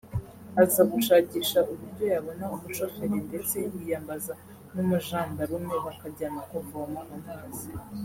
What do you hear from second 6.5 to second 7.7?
kuvoma amazi